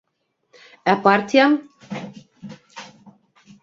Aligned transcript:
Ә 0.93 0.95
партияң? 1.03 1.59